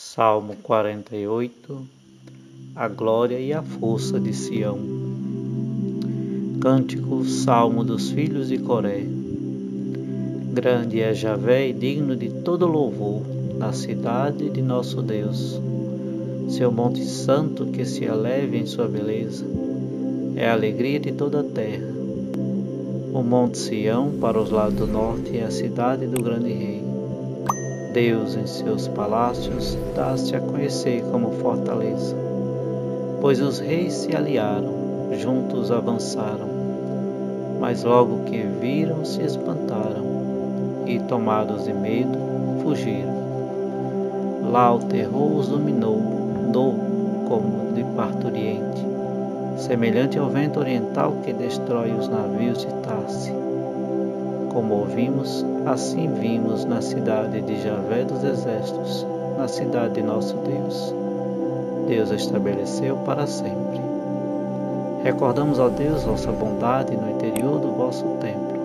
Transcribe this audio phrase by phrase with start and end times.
[0.00, 1.84] Salmo 48
[2.76, 4.78] A glória e a força de Sião.
[6.60, 9.02] Cântico Salmo dos filhos de Coré.
[10.52, 13.22] Grande é Javé e digno de todo louvor
[13.58, 15.60] na cidade de nosso Deus.
[16.48, 19.44] Seu monte santo que se eleve em sua beleza
[20.36, 21.88] é a alegria de toda a terra.
[23.12, 26.97] O monte Sião para os lados do norte é a cidade do grande rei
[27.92, 32.14] Deus em seus palácios dá-se a conhecer como fortaleza.
[33.20, 34.72] Pois os reis se aliaram,
[35.18, 36.48] juntos avançaram,
[37.58, 40.04] mas logo que viram se espantaram
[40.86, 42.18] e, tomados de medo,
[42.62, 43.16] fugiram.
[44.50, 46.00] Lá o terror os dominou,
[46.52, 46.74] do
[47.26, 48.86] como de parturiente,
[49.56, 53.47] semelhante ao vento oriental que destrói os navios de Tarse
[54.58, 59.06] como ouvimos, assim vimos na cidade de Javé dos Exércitos,
[59.38, 60.92] na cidade de nosso Deus.
[61.86, 63.80] Deus estabeleceu para sempre.
[65.04, 68.64] Recordamos, ó Deus, vossa bondade no interior do vosso templo.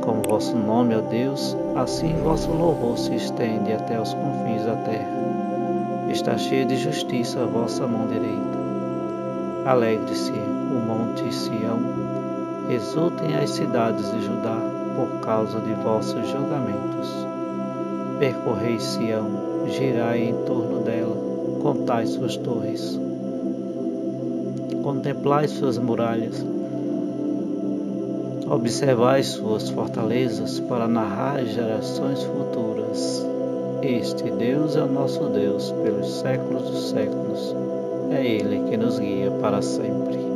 [0.00, 6.06] Como vosso nome, ó Deus, assim vosso louvor se estende até os confins da terra.
[6.08, 8.62] Está cheia de justiça a vossa mão direita.
[9.66, 12.11] Alegre-se o monte Sião
[12.70, 14.56] Exultem as cidades de Judá
[14.96, 17.26] por causa de vossos julgamentos.
[18.18, 19.26] Percorrei Sião,
[19.68, 21.16] girai em torno dela,
[21.62, 22.98] contai suas torres.
[24.82, 26.44] Contemplai suas muralhas,
[28.48, 33.26] observai suas fortalezas para narrar gerações futuras.
[33.82, 37.56] Este Deus é o nosso Deus pelos séculos dos séculos.
[38.10, 40.31] É Ele que nos guia para sempre.